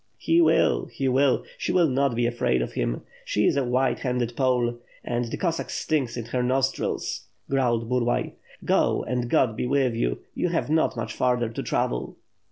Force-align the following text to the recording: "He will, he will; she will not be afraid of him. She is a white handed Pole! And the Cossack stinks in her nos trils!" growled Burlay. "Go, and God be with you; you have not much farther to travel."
"He 0.17 0.41
will, 0.41 0.85
he 0.85 1.07
will; 1.07 1.43
she 1.59 1.71
will 1.71 1.87
not 1.87 2.15
be 2.15 2.25
afraid 2.25 2.63
of 2.63 2.73
him. 2.73 3.03
She 3.23 3.45
is 3.45 3.55
a 3.55 3.63
white 3.63 3.99
handed 3.99 4.35
Pole! 4.35 4.79
And 5.03 5.25
the 5.25 5.37
Cossack 5.37 5.69
stinks 5.69 6.17
in 6.17 6.25
her 6.25 6.41
nos 6.41 6.71
trils!" 6.71 7.27
growled 7.51 7.87
Burlay. 7.87 8.31
"Go, 8.65 9.03
and 9.03 9.29
God 9.29 9.55
be 9.55 9.67
with 9.67 9.93
you; 9.93 10.17
you 10.33 10.49
have 10.49 10.71
not 10.71 10.97
much 10.97 11.13
farther 11.13 11.49
to 11.49 11.61
travel." 11.61 12.17